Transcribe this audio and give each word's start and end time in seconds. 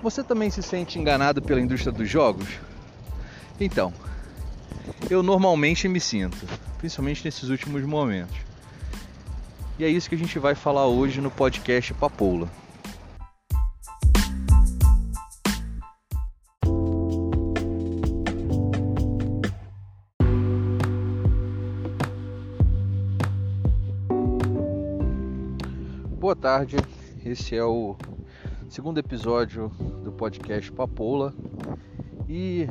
Você 0.00 0.22
também 0.22 0.48
se 0.48 0.62
sente 0.62 0.98
enganado 0.98 1.42
pela 1.42 1.60
indústria 1.60 1.90
dos 1.90 2.08
jogos? 2.08 2.48
Então, 3.60 3.92
eu 5.10 5.22
normalmente 5.22 5.88
me 5.88 5.98
sinto, 5.98 6.46
principalmente 6.78 7.24
nesses 7.24 7.48
últimos 7.48 7.82
momentos. 7.82 8.36
E 9.76 9.84
é 9.84 9.88
isso 9.88 10.08
que 10.08 10.14
a 10.14 10.18
gente 10.18 10.38
vai 10.38 10.54
falar 10.54 10.86
hoje 10.86 11.20
no 11.20 11.30
podcast 11.30 11.92
Papoula. 11.94 12.48
Boa 26.18 26.36
tarde, 26.36 26.76
esse 27.24 27.56
é 27.56 27.64
o 27.64 27.96
segundo 28.68 28.98
episódio 28.98 29.68
do 30.04 30.12
podcast 30.12 30.70
Papoula 30.70 31.34
e 32.28 32.66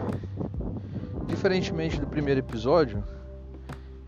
diferentemente 1.25 1.99
do 1.99 2.05
primeiro 2.05 2.39
episódio, 2.39 3.03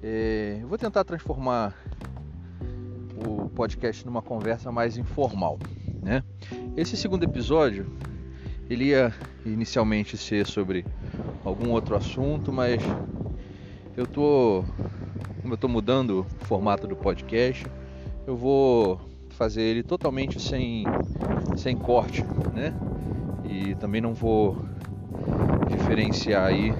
é, 0.02 0.60
eu 0.62 0.68
vou 0.68 0.78
tentar 0.78 1.04
transformar 1.04 1.76
o 3.26 3.50
podcast 3.50 4.06
numa 4.06 4.22
conversa 4.22 4.72
mais 4.72 4.98
informal, 4.98 5.58
né? 6.02 6.24
Esse 6.78 6.96
segundo 6.96 7.24
episódio 7.24 7.92
ele 8.70 8.86
ia 8.86 9.14
inicialmente 9.46 10.16
ser 10.16 10.46
sobre 10.46 10.86
algum 11.44 11.72
outro 11.72 11.96
assunto, 11.96 12.54
mas 12.54 12.82
eu 13.98 14.06
tô 14.06 14.64
como 15.42 15.54
eu 15.54 15.58
tô 15.58 15.68
mudando 15.68 16.20
o 16.42 16.46
formato 16.46 16.86
do 16.86 16.96
podcast, 16.96 17.66
eu 18.28 18.36
vou 18.36 19.02
fazer 19.30 19.62
ele 19.62 19.84
totalmente 19.84 20.40
sem, 20.40 20.84
sem 21.60 21.76
corte, 21.76 22.26
né? 22.54 22.74
E 23.44 23.76
também 23.76 24.00
não 24.00 24.14
vou 24.14 24.58
diferenciar 25.68 26.46
aí 26.46 26.74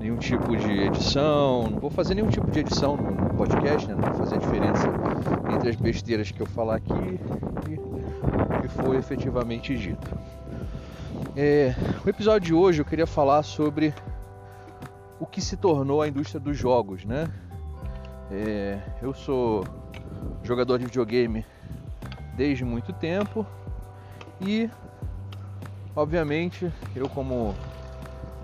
nenhum 0.00 0.16
tipo 0.16 0.56
de 0.56 0.80
edição, 0.80 1.68
não 1.68 1.78
vou 1.78 1.90
fazer 1.90 2.14
nenhum 2.14 2.28
tipo 2.28 2.50
de 2.50 2.60
edição 2.60 2.96
no 2.96 3.36
podcast, 3.36 3.86
né? 3.86 3.94
Não 3.94 4.02
vou 4.02 4.14
fazer 4.14 4.36
a 4.36 4.38
diferença 4.38 4.88
entre 5.48 5.68
as 5.68 5.76
besteiras 5.76 6.30
que 6.30 6.40
eu 6.40 6.46
falar 6.46 6.76
aqui 6.76 7.20
e 7.68 7.74
o 7.74 8.60
que 8.62 8.68
foi 8.68 8.96
efetivamente 8.96 9.76
dito. 9.76 10.08
É, 11.36 11.74
o 12.04 12.08
episódio 12.08 12.46
de 12.46 12.54
hoje 12.54 12.80
eu 12.80 12.84
queria 12.84 13.06
falar 13.06 13.42
sobre 13.42 13.94
o 15.20 15.26
que 15.26 15.40
se 15.40 15.56
tornou 15.56 16.00
a 16.00 16.08
indústria 16.08 16.40
dos 16.40 16.56
jogos, 16.56 17.04
né? 17.04 17.28
É, 18.30 18.78
eu 19.02 19.12
sou 19.12 19.64
jogador 20.42 20.78
de 20.78 20.86
videogame 20.86 21.44
desde 22.40 22.64
muito 22.64 22.90
tempo 22.94 23.46
e 24.40 24.70
obviamente 25.94 26.72
eu 26.96 27.06
como 27.06 27.54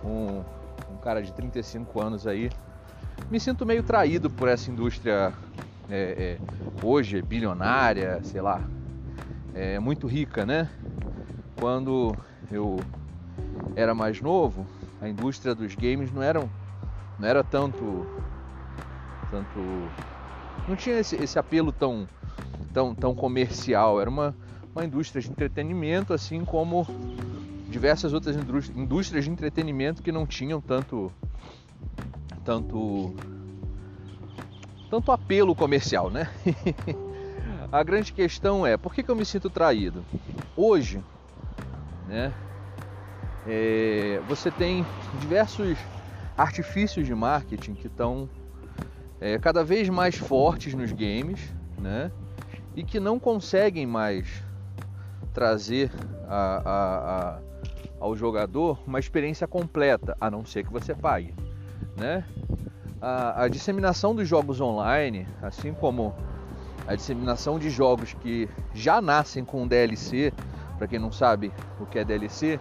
um, 0.05 0.45
um 0.93 0.99
cara 0.99 1.23
de 1.23 1.33
35 1.33 1.99
anos 1.99 2.27
aí 2.27 2.53
me 3.31 3.41
sinto 3.41 3.65
meio 3.65 3.83
traído 3.83 4.29
por 4.29 4.49
essa 4.49 4.71
indústria 4.71 5.33
é, 5.89 6.39
é, 6.39 6.39
hoje 6.83 7.23
bilionária, 7.23 8.21
sei 8.23 8.43
lá, 8.43 8.69
é 9.55 9.79
muito 9.79 10.07
rica, 10.07 10.45
né? 10.45 10.69
Quando 11.59 12.19
eu 12.53 12.85
era 13.75 13.95
mais 13.95 14.21
novo, 14.21 14.67
a 15.01 15.09
indústria 15.09 15.55
dos 15.55 15.75
games 15.75 16.13
não 16.13 16.23
era, 16.23 16.41
não 17.19 17.27
era 17.27 17.43
tanto 17.43 18.07
tanto 19.31 19.59
não 20.69 20.77
tinha 20.77 20.99
esse, 20.99 21.17
esse 21.17 21.39
apelo 21.39 21.73
tão, 21.73 22.07
tão, 22.77 22.95
tão 22.95 23.15
comercial, 23.15 23.99
era 23.99 24.11
uma, 24.11 24.37
uma 24.75 24.85
indústria 24.85 25.23
de 25.23 25.31
entretenimento, 25.31 26.13
assim 26.13 26.45
como 26.45 26.87
diversas 27.71 28.13
outras 28.13 28.37
indústrias 28.37 29.25
de 29.25 29.31
entretenimento 29.31 30.03
que 30.03 30.13
não 30.13 30.27
tinham 30.27 30.61
tanto 30.61 31.11
tanto 32.45 33.15
tanto 34.91 35.11
apelo 35.11 35.55
comercial, 35.55 36.11
né? 36.11 36.29
A 37.73 37.83
grande 37.83 38.13
questão 38.13 38.67
é 38.67 38.77
por 38.77 38.93
que, 38.93 39.03
que 39.03 39.11
eu 39.11 39.17
me 39.17 39.25
sinto 39.25 39.49
traído? 39.49 40.05
Hoje, 40.55 41.03
né? 42.07 42.35
É, 43.47 44.21
você 44.29 44.51
tem 44.51 44.85
diversos 45.19 45.79
artifícios 46.37 47.07
de 47.07 47.15
marketing 47.15 47.73
que 47.73 47.87
estão 47.87 48.29
é, 49.19 49.39
cada 49.39 49.65
vez 49.65 49.89
mais 49.89 50.15
fortes 50.15 50.75
nos 50.75 50.93
games, 50.93 51.41
né? 51.81 52.13
E 52.77 52.85
que 52.85 53.01
não 53.01 53.19
conseguem 53.19 53.87
mais 53.87 54.45
trazer 55.33 55.91
a, 56.29 56.63
a, 56.65 57.37
a, 57.37 57.39
ao 57.99 58.15
jogador 58.15 58.79
uma 58.87 58.99
experiência 58.99 59.47
completa, 59.47 60.17
a 60.21 60.31
não 60.31 60.45
ser 60.45 60.65
que 60.65 60.73
você 60.73 60.95
pague, 60.95 61.35
né? 61.97 62.25
A, 63.01 63.47
disseminação 63.49 64.15
dos 64.15 64.27
jogos 64.27 64.61
online, 64.61 65.27
assim 65.43 65.73
como 65.73 66.15
a 66.87 66.95
disseminação 66.95 67.59
de 67.59 67.71
jogos 67.71 68.15
que 68.15 68.49
já 68.75 69.01
nascem 69.01 69.45
com 69.45 69.67
DLC, 69.67 70.33
para 70.79 70.87
quem 70.87 70.99
não 70.99 71.13
sabe 71.13 71.53
o 71.79 71.87
que 71.87 71.99
é 71.99 72.05
DLC, 72.05 72.59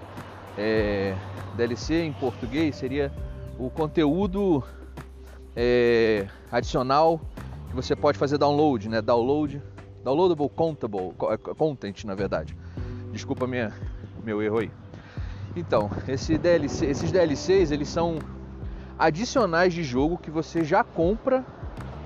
é, 0.58 1.16
DLC 1.56 2.04
em 2.04 2.14
português 2.14 2.75
seria 2.75 3.12
o 3.58 3.70
conteúdo 3.70 4.64
é, 5.56 6.28
adicional 6.52 7.20
que 7.70 7.75
você 7.75 7.96
pode 7.96 8.18
fazer 8.18 8.38
download, 8.38 8.90
né? 8.90 9.02
Download, 9.02 9.62
downloadable 10.06 10.52
é, 11.32 11.38
content, 11.56 12.06
na 12.06 12.14
verdade. 12.14 12.56
Desculpa 13.12 13.48
minha, 13.48 13.74
meu 14.24 14.42
erro 14.42 14.60
aí. 14.60 14.72
Então, 15.56 15.90
esse 16.08 16.38
DLC, 16.38 16.86
esses 16.86 17.12
DLCs 17.12 17.72
eles 17.72 17.90
são 17.90 18.20
adicionais 19.00 19.74
de 19.74 19.84
jogo 19.84 20.18
que 20.18 20.30
você 20.30 20.64
já 20.64 20.84
compra 20.84 21.44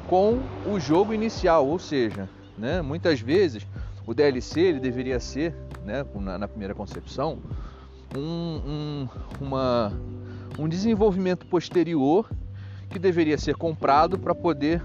com 0.07 0.39
o 0.65 0.79
jogo 0.79 1.13
inicial, 1.13 1.67
ou 1.67 1.77
seja, 1.77 2.29
né? 2.57 2.81
Muitas 2.81 3.19
vezes 3.19 3.67
o 4.07 4.13
DLC 4.13 4.61
ele 4.61 4.79
deveria 4.79 5.19
ser, 5.19 5.53
né? 5.83 6.05
Na, 6.15 6.37
na 6.37 6.47
primeira 6.47 6.73
concepção, 6.73 7.39
um, 8.15 8.21
um, 8.21 9.07
uma, 9.41 9.91
um 10.57 10.69
desenvolvimento 10.69 11.45
posterior 11.47 12.29
que 12.89 12.97
deveria 12.97 13.37
ser 13.37 13.55
comprado 13.55 14.17
para 14.17 14.33
poder 14.33 14.81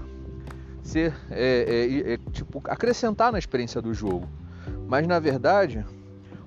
ser 0.85 1.15
é, 1.31 1.65
é, 1.67 2.13
é, 2.13 2.17
tipo 2.31 2.61
acrescentar 2.65 3.31
na 3.31 3.39
experiência 3.39 3.81
do 3.81 3.93
jogo. 3.93 4.29
Mas 4.87 5.07
na 5.07 5.19
verdade, 5.19 5.83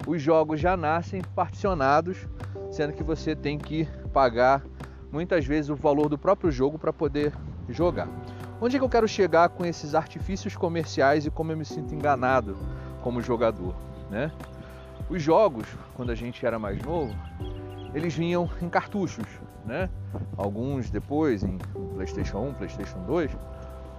os 0.06 0.22
jogos 0.22 0.60
já 0.60 0.76
nascem 0.76 1.20
particionados, 1.34 2.26
sendo 2.70 2.92
que 2.92 3.02
você 3.02 3.34
tem 3.34 3.58
que 3.58 3.86
pagar 4.12 4.64
muitas 5.10 5.44
vezes 5.44 5.70
o 5.70 5.74
valor 5.74 6.08
do 6.08 6.16
próprio 6.16 6.52
jogo 6.52 6.78
para 6.78 6.92
poder 6.92 7.32
jogar. 7.68 8.08
Onde 8.60 8.76
é 8.76 8.78
que 8.78 8.84
eu 8.84 8.88
quero 8.88 9.08
chegar 9.08 9.48
com 9.48 9.64
esses 9.64 9.94
artifícios 9.94 10.56
comerciais 10.56 11.26
e 11.26 11.30
como 11.30 11.52
eu 11.52 11.56
me 11.56 11.64
sinto 11.64 11.94
enganado 11.94 12.56
como 13.02 13.20
jogador, 13.20 13.74
né? 14.10 14.30
Os 15.10 15.22
jogos, 15.22 15.66
quando 15.94 16.10
a 16.10 16.14
gente 16.14 16.44
era 16.44 16.58
mais 16.58 16.80
novo, 16.82 17.14
eles 17.94 18.14
vinham 18.14 18.48
em 18.60 18.68
cartuchos, 18.68 19.26
né? 19.64 19.88
Alguns 20.36 20.90
depois 20.90 21.42
em 21.42 21.58
PlayStation 21.94 22.38
1, 22.38 22.54
PlayStation 22.54 22.98
2, 23.04 23.30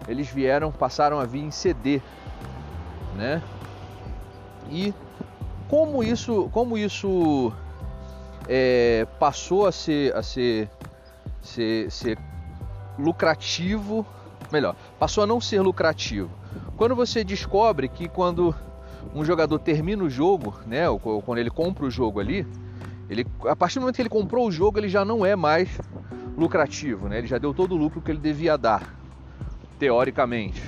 eles 0.09 0.27
vieram, 0.27 0.71
passaram 0.71 1.19
a 1.19 1.25
vir 1.25 1.43
em 1.43 1.51
CD, 1.51 2.01
né? 3.15 3.41
E 4.71 4.93
como 5.69 6.03
isso, 6.03 6.49
como 6.51 6.77
isso 6.77 7.53
é, 8.47 9.07
passou 9.19 9.67
a 9.67 9.71
ser, 9.71 10.15
a 10.15 10.23
ser, 10.23 10.67
ser, 11.41 11.91
ser 11.91 12.17
lucrativo, 12.97 14.05
melhor, 14.51 14.75
passou 14.97 15.23
a 15.23 15.27
não 15.27 15.39
ser 15.39 15.61
lucrativo. 15.61 16.29
Quando 16.75 16.95
você 16.95 17.23
descobre 17.23 17.88
que 17.88 18.09
quando 18.09 18.55
um 19.13 19.23
jogador 19.23 19.59
termina 19.59 20.03
o 20.03 20.09
jogo, 20.09 20.55
né, 20.65 20.89
ou 20.89 21.00
quando 21.21 21.38
ele 21.38 21.51
compra 21.51 21.85
o 21.85 21.91
jogo 21.91 22.19
ali, 22.19 22.47
ele, 23.09 23.25
a 23.47 23.55
partir 23.55 23.75
do 23.75 23.81
momento 23.81 23.95
que 23.95 24.01
ele 24.01 24.09
comprou 24.09 24.47
o 24.47 24.51
jogo, 24.51 24.79
ele 24.79 24.89
já 24.89 25.05
não 25.05 25.25
é 25.25 25.35
mais 25.35 25.69
lucrativo, 26.38 27.09
né? 27.09 27.17
Ele 27.17 27.27
já 27.27 27.38
deu 27.38 27.53
todo 27.53 27.73
o 27.73 27.77
lucro 27.77 28.01
que 28.01 28.12
ele 28.12 28.19
devia 28.19 28.57
dar, 28.57 28.99
teoricamente. 29.79 30.61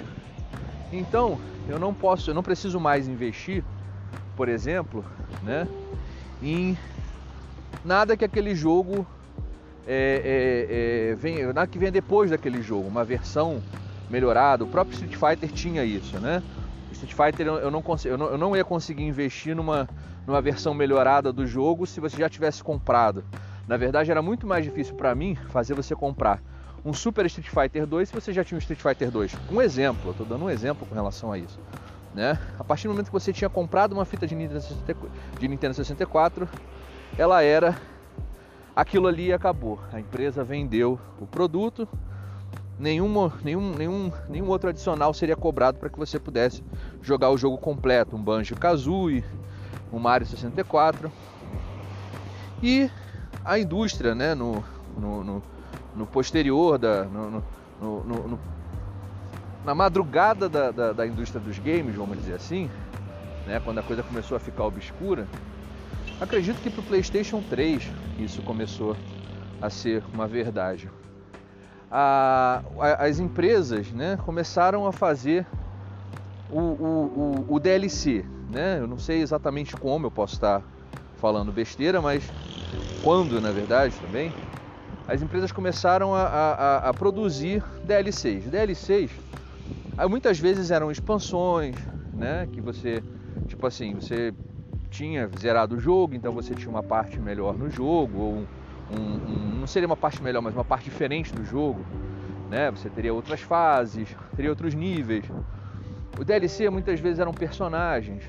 Então, 0.92 1.38
eu 1.68 1.78
não 1.78 1.94
posso, 1.94 2.32
eu 2.32 2.34
não 2.34 2.42
preciso 2.42 2.80
mais 2.80 3.08
investir, 3.08 3.64
por 4.36 4.50
exemplo, 4.50 5.06
né, 5.44 5.68
em 6.42 6.78
nada 7.86 8.18
que 8.18 8.26
aquele 8.26 8.56
jogo 8.56 9.06
é, 9.86 10.22
é, 10.24 11.12
é, 11.12 11.16
vem, 11.16 11.46
nada 11.48 11.68
que 11.68 11.78
venha 11.78 11.92
depois 11.92 12.32
daquele 12.32 12.62
jogo, 12.62 12.88
uma 12.88 13.04
versão 13.04 13.62
melhorada. 14.10 14.64
O 14.64 14.68
próprio 14.68 14.94
Street 14.94 15.16
Fighter 15.16 15.52
tinha 15.52 15.84
isso, 15.84 16.20
né? 16.20 16.42
Street 16.92 17.14
Fighter 17.14 17.48
eu 17.48 17.72
não, 17.72 17.84
eu 18.06 18.18
não, 18.18 18.26
eu 18.28 18.38
não 18.38 18.56
ia 18.56 18.66
conseguir 18.66 19.04
investir 19.04 19.56
numa 19.56 19.88
numa 20.26 20.42
versão 20.42 20.74
melhorada 20.74 21.34
do 21.34 21.46
jogo 21.46 21.86
se 21.86 22.00
você 22.00 22.18
já 22.18 22.30
tivesse 22.30 22.64
comprado. 22.64 23.24
Na 23.68 23.78
verdade, 23.78 24.12
era 24.12 24.22
muito 24.22 24.46
mais 24.46 24.64
difícil 24.64 24.96
para 24.96 25.14
mim 25.16 25.36
fazer 25.50 25.74
você 25.74 25.96
comprar 25.96 26.42
um 26.84 26.94
Super 26.94 27.26
Street 27.28 27.48
Fighter 27.50 27.86
2 27.86 28.10
se 28.10 28.16
você 28.16 28.34
já 28.34 28.44
tinha 28.44 28.56
um 28.56 28.60
Street 28.60 28.80
Fighter 28.80 29.12
2. 29.12 29.36
Um 29.52 29.62
exemplo, 29.62 30.10
eu 30.10 30.14
tô 30.14 30.24
dando 30.24 30.46
um 30.46 30.50
exemplo 30.50 30.86
com 30.88 30.96
relação 30.96 31.32
a 31.32 31.38
isso. 31.38 31.60
Né? 32.14 32.38
A 32.60 32.64
partir 32.64 32.88
do 32.88 32.92
momento 32.92 33.08
que 33.08 33.14
você 33.14 33.32
tinha 33.32 33.50
comprado 33.50 33.94
uma 33.94 34.04
fita 34.04 34.28
de 34.28 34.36
Nintendo 34.36 34.62
64, 34.62 35.12
de 35.40 35.48
Nintendo 35.48 35.74
64 35.74 36.50
ela 37.18 37.42
era 37.42 37.78
aquilo 38.76 39.08
ali 39.08 39.28
e 39.28 39.34
acabou. 39.34 39.80
A 39.92 40.00
empresa 40.00 40.44
vendeu 40.44 41.00
o 41.20 41.28
produto, 41.28 41.88
nenhum, 42.80 43.32
nenhum, 43.44 43.72
nenhum, 43.76 44.12
nenhum 44.28 44.48
outro 44.50 44.70
adicional 44.70 45.14
seria 45.14 45.36
cobrado 45.36 45.78
para 45.78 45.90
que 45.90 45.98
você 45.98 46.20
pudesse 46.20 46.64
jogar 47.02 47.30
o 47.30 47.38
jogo 47.38 47.58
completo, 47.58 48.16
um 48.16 48.22
Banjo 48.22 48.56
Kazooie, 48.56 49.24
um 49.92 50.00
Mario 50.00 50.28
64. 50.28 51.12
E 52.64 52.90
a 53.44 53.58
indústria, 53.60 54.14
né, 54.16 54.36
no, 54.36 54.64
no, 54.98 55.24
no, 55.24 55.44
no 55.96 56.06
posterior 56.06 56.78
da, 56.78 57.04
no, 57.06 57.44
no, 57.80 58.40
na 59.66 59.76
madrugada 59.76 60.50
da, 60.50 60.72
da, 60.72 60.94
da, 60.94 61.08
indústria 61.08 61.40
dos 61.40 61.60
games, 61.60 61.96
vamos 61.96 62.18
dizer 62.18 62.34
assim, 62.34 62.70
né, 63.46 63.62
quando 63.64 63.80
a 63.80 63.84
coisa 63.84 64.04
começou 64.04 64.36
a 64.36 64.40
ficar 64.40 64.66
obscura, 64.66 65.28
acredito 66.20 66.60
que 66.62 66.70
para 66.70 66.82
o 66.82 66.84
PlayStation 66.84 67.42
3 67.50 67.90
isso 68.20 68.42
começou 68.42 68.96
a 69.62 69.70
ser 69.70 70.04
uma 70.14 70.28
verdade. 70.28 70.90
A, 71.90 72.64
a, 72.80 73.06
as 73.06 73.20
empresas 73.20 73.92
né, 73.92 74.18
começaram 74.26 74.88
a 74.88 74.92
fazer 74.92 75.46
o, 76.50 76.60
o, 76.60 77.46
o, 77.50 77.56
o 77.56 77.60
DLC. 77.60 78.26
Né? 78.50 78.80
Eu 78.80 78.88
não 78.88 78.98
sei 78.98 79.22
exatamente 79.22 79.76
como, 79.76 80.08
eu 80.08 80.12
posso 80.12 80.36
estar 80.36 80.62
falando 81.18 81.52
besteira, 81.52 82.02
mas 82.02 82.24
quando 83.04 83.40
na 83.40 83.52
verdade 83.52 83.96
também, 84.00 84.34
as 85.12 85.22
empresas 85.22 85.52
começaram 85.52 86.16
a, 86.16 86.24
a, 86.24 86.90
a 86.90 86.94
produzir 86.94 87.62
DLCs. 87.84 88.50
DLCs 88.50 89.12
muitas 90.10 90.40
vezes 90.40 90.72
eram 90.72 90.90
expansões, 90.90 91.76
né? 92.14 92.48
Que 92.50 92.62
você, 92.62 93.04
tipo 93.46 93.68
assim, 93.68 93.94
você 93.94 94.34
tinha 94.90 95.30
zerado 95.38 95.76
o 95.76 95.80
jogo, 95.80 96.16
então 96.16 96.32
você 96.32 96.56
tinha 96.56 96.70
uma 96.70 96.82
parte 96.82 97.20
melhor 97.20 97.58
no 97.58 97.70
jogo, 97.70 98.18
ou 98.20 98.34
um, 98.90 98.98
um, 98.98 99.60
não 99.60 99.68
seria 99.68 99.86
uma 99.86 99.98
parte 99.98 100.24
melhor, 100.24 100.42
mas 100.42 100.54
uma 100.54 100.64
parte 100.64 100.86
diferente 100.86 101.34
do 101.34 101.44
jogo, 101.44 101.82
né? 102.50 102.72
Você 102.72 102.90
teria 102.90 103.14
outras 103.14 103.42
fases, 103.42 104.16
teria 104.34 104.50
outros 104.50 104.74
níveis. 104.74 105.26
O 106.18 106.24
DLC 106.24 106.70
muitas 106.70 107.02
vezes 107.02 107.20
eram 107.20 107.34
personagens. 107.34 108.24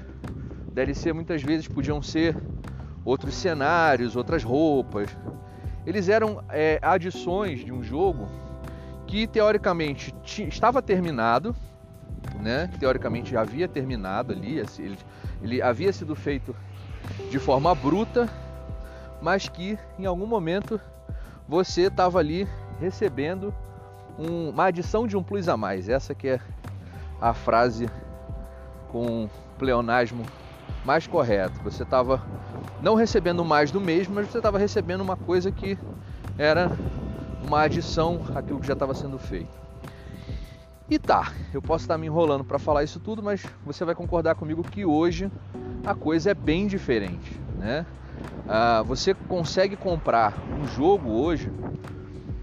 O 0.66 0.72
DLC 0.72 1.12
muitas 1.12 1.44
vezes 1.44 1.68
podiam 1.68 2.02
ser 2.02 2.36
outros 3.04 3.36
cenários, 3.36 4.16
outras 4.16 4.42
roupas. 4.42 5.16
Eles 5.86 6.08
eram 6.08 6.42
é, 6.48 6.78
adições 6.80 7.64
de 7.64 7.72
um 7.72 7.82
jogo 7.82 8.28
que 9.06 9.26
teoricamente 9.26 10.14
estava 10.48 10.80
terminado, 10.80 11.54
né? 12.40 12.68
Que 12.72 12.78
teoricamente 12.78 13.32
já 13.32 13.40
havia 13.40 13.68
terminado 13.68 14.32
ali, 14.32 14.58
ele, 14.78 14.98
ele 15.42 15.62
havia 15.62 15.92
sido 15.92 16.14
feito 16.14 16.54
de 17.30 17.38
forma 17.38 17.74
bruta, 17.74 18.28
mas 19.20 19.48
que 19.48 19.78
em 19.98 20.06
algum 20.06 20.26
momento 20.26 20.80
você 21.48 21.82
estava 21.82 22.18
ali 22.18 22.48
recebendo 22.80 23.54
um, 24.18 24.50
uma 24.50 24.66
adição 24.66 25.06
de 25.06 25.16
um 25.16 25.22
plus 25.22 25.48
a 25.48 25.56
mais. 25.56 25.88
Essa 25.88 26.14
que 26.14 26.28
é 26.28 26.40
a 27.20 27.34
frase 27.34 27.88
com 28.90 29.28
pleonasmo 29.58 30.24
mais 30.84 31.06
correto. 31.06 31.60
Você 31.62 31.82
estava 31.82 32.22
não 32.82 32.96
recebendo 32.96 33.44
mais 33.44 33.70
do 33.70 33.80
mesmo, 33.80 34.16
mas 34.16 34.28
você 34.28 34.38
estava 34.38 34.58
recebendo 34.58 35.00
uma 35.02 35.16
coisa 35.16 35.52
que 35.52 35.78
era 36.36 36.68
uma 37.44 37.62
adição 37.62 38.20
àquilo 38.34 38.58
que 38.58 38.66
já 38.66 38.72
estava 38.72 38.92
sendo 38.92 39.18
feito. 39.18 39.62
E 40.90 40.98
tá, 40.98 41.32
eu 41.54 41.62
posso 41.62 41.84
estar 41.84 41.96
me 41.96 42.06
enrolando 42.06 42.44
para 42.44 42.58
falar 42.58 42.82
isso 42.82 42.98
tudo, 42.98 43.22
mas 43.22 43.48
você 43.64 43.84
vai 43.84 43.94
concordar 43.94 44.34
comigo 44.34 44.64
que 44.64 44.84
hoje 44.84 45.30
a 45.86 45.94
coisa 45.94 46.32
é 46.32 46.34
bem 46.34 46.66
diferente, 46.66 47.40
né? 47.56 47.86
Ah, 48.48 48.82
você 48.84 49.14
consegue 49.14 49.76
comprar 49.76 50.34
um 50.60 50.66
jogo 50.66 51.08
hoje 51.08 51.50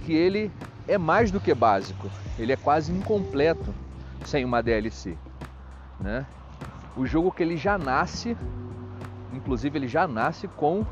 que 0.06 0.13
ele 0.13 0.51
é 0.88 0.97
mais 0.97 1.31
do 1.31 1.39
que 1.41 1.53
básico, 1.53 2.09
ele 2.38 2.53
é 2.53 2.56
quase 2.56 2.91
incompleto 2.94 3.75
sem 4.24 4.45
uma 4.45 4.63
DLC, 4.63 5.18
né? 6.00 6.25
O 6.95 7.06
jogo 7.06 7.31
que 7.31 7.44
ele 7.44 7.57
já 7.57 7.77
nasce, 7.77 8.36
inclusive 9.34 9.78
ele 9.78 9.88
já 9.88 10.08
nasce 10.08 10.48
com 10.48 10.86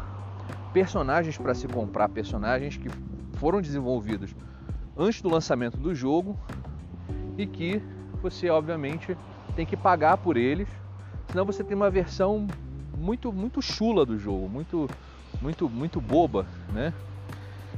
personagens 0.74 1.38
para 1.38 1.54
se 1.54 1.68
comprar, 1.68 2.10
personagens 2.10 2.78
que 2.78 2.90
foram 3.38 3.62
desenvolvidos 3.62 4.36
antes 4.98 5.22
do 5.22 5.30
lançamento 5.30 5.78
do 5.78 5.94
jogo 5.94 6.38
e 7.38 7.46
que 7.46 7.82
você 8.22 8.50
obviamente 8.50 9.18
tem 9.56 9.66
que 9.66 9.78
pagar 9.78 10.18
por 10.18 10.38
eles, 10.38 10.68
senão 11.32 11.46
você 11.46 11.64
tem 11.64 11.76
uma 11.76 11.90
versão 11.90 12.48
muito 12.98 13.32
muito 13.32 13.62
chula 13.62 14.06
do 14.06 14.18
jogo, 14.18 14.50
muito 14.50 14.88
muito 15.42 15.70
muito 15.70 16.02
boba, 16.02 16.46
né? 16.74 16.94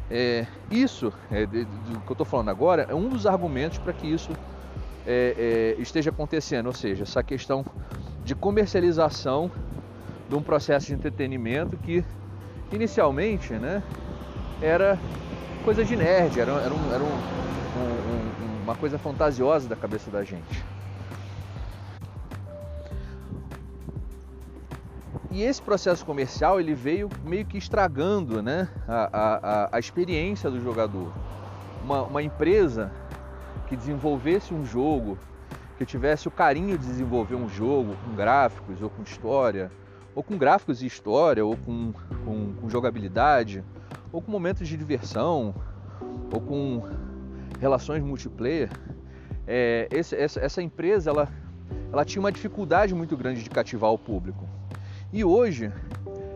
É, 0.10 0.48
isso 0.72 1.14
é, 1.30 1.46
do 1.46 1.66
que 2.02 2.12
eu 2.12 2.14
estou 2.14 2.26
falando 2.26 2.50
agora 2.50 2.88
é 2.90 2.96
um 2.96 3.10
dos 3.10 3.28
argumentos 3.28 3.78
para 3.78 3.94
que 3.94 4.08
isso 4.08 4.32
é, 5.06 5.76
é, 5.78 5.82
esteja 5.82 6.10
acontecendo, 6.10 6.66
ou 6.66 6.74
seja, 6.74 7.04
essa 7.04 7.22
questão 7.22 7.64
de 8.24 8.34
comercialização 8.34 9.52
de 10.30 10.36
um 10.36 10.42
processo 10.42 10.88
de 10.88 10.94
entretenimento 10.94 11.76
que 11.76 12.06
inicialmente, 12.72 13.54
né, 13.54 13.82
era 14.62 14.98
coisa 15.66 15.84
de 15.84 15.96
nerd, 15.96 16.40
era, 16.40 16.52
era, 16.52 16.74
um, 16.74 16.94
era 16.94 17.04
um, 17.04 17.08
um, 17.08 18.64
uma 18.64 18.76
coisa 18.76 19.00
fantasiosa 19.00 19.68
da 19.68 19.76
cabeça 19.76 20.12
da 20.12 20.24
gente. 20.24 20.64
E 25.32 25.44
esse 25.44 25.62
processo 25.62 26.06
comercial 26.06 26.60
ele 26.60 26.74
veio 26.74 27.10
meio 27.24 27.46
que 27.46 27.58
estragando 27.58 28.42
né, 28.42 28.68
a, 28.88 29.10
a, 29.14 29.78
a 29.78 29.80
experiência 29.80 30.50
do 30.50 30.62
jogador. 30.62 31.12
Uma, 31.84 32.04
uma 32.04 32.22
empresa 32.22 32.92
que 33.68 33.76
desenvolvesse 33.76 34.54
um 34.54 34.66
jogo, 34.66 35.18
que 35.78 35.86
tivesse 35.86 36.28
o 36.28 36.32
carinho 36.32 36.78
de 36.78 36.86
desenvolver 36.86 37.36
um 37.36 37.48
jogo 37.48 37.96
com 38.04 38.16
gráficos 38.16 38.82
ou 38.82 38.90
com 38.90 39.04
história, 39.04 39.72
ou 40.20 40.24
com 40.24 40.38
gráficos 40.38 40.84
e 40.84 40.86
história, 40.86 41.46
ou 41.46 41.56
com, 41.56 41.94
com, 42.26 42.54
com 42.56 42.70
jogabilidade, 42.70 43.64
ou 44.12 44.22
com 44.22 44.30
momentos 44.30 44.68
de 44.68 44.76
diversão, 44.76 45.56
ou 46.34 46.42
com 46.42 46.84
relações 47.58 48.04
multiplayer, 48.04 48.70
é, 49.48 49.88
esse, 49.90 50.14
essa, 50.18 50.42
essa, 50.42 50.62
empresa 50.62 51.10
ela, 51.10 51.30
ela 51.90 52.04
tinha 52.04 52.20
uma 52.20 52.34
dificuldade 52.34 52.94
muito 52.94 53.16
grande 53.16 53.42
de 53.42 53.50
cativar 53.50 53.94
o 53.94 53.98
público. 53.98 54.46
E 55.14 55.24
hoje 55.24 55.72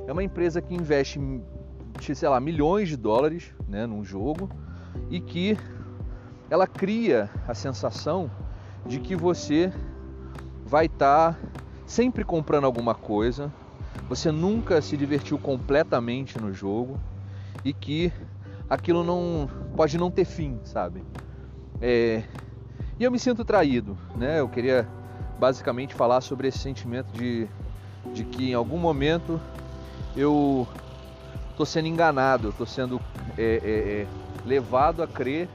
é 0.07 0.13
uma 0.13 0.23
empresa 0.23 0.61
que 0.61 0.73
investe, 0.73 1.19
sei 1.99 2.29
lá, 2.29 2.39
milhões 2.39 2.87
de 2.87 2.95
dólares 2.95 3.53
né, 3.67 3.85
num 3.85 4.05
jogo 4.05 4.49
e 5.09 5.19
que 5.19 5.57
ela 6.49 6.65
cria 6.65 7.29
a 7.45 7.53
sensação 7.53 8.31
de 8.85 9.01
que 9.01 9.13
você 9.13 9.73
vai 10.65 10.85
estar 10.85 11.33
tá 11.33 11.39
sempre 11.85 12.23
comprando 12.23 12.63
alguma 12.63 12.95
coisa, 12.95 13.51
você 14.07 14.31
nunca 14.31 14.81
se 14.81 14.97
divertiu 14.97 15.37
completamente 15.37 16.39
no 16.39 16.53
jogo 16.53 16.99
e 17.63 17.73
que 17.73 18.11
aquilo 18.69 19.03
não 19.03 19.49
pode 19.75 19.97
não 19.97 20.11
ter 20.11 20.25
fim, 20.25 20.59
sabe? 20.63 21.03
É, 21.81 22.23
e 22.99 23.03
eu 23.03 23.11
me 23.11 23.19
sinto 23.19 23.43
traído, 23.43 23.97
né? 24.15 24.39
Eu 24.39 24.47
queria 24.47 24.87
basicamente 25.39 25.93
falar 25.93 26.21
sobre 26.21 26.47
esse 26.47 26.59
sentimento 26.59 27.11
de, 27.11 27.47
de 28.13 28.23
que 28.23 28.51
em 28.51 28.53
algum 28.53 28.77
momento 28.77 29.41
eu 30.15 30.67
estou 31.51 31.65
sendo 31.65 31.87
enganado, 31.87 32.49
estou 32.49 32.65
sendo 32.65 33.01
é, 33.37 33.43
é, 33.43 34.01
é, 34.01 34.07
levado 34.45 35.01
a 35.01 35.07
crer 35.07 35.49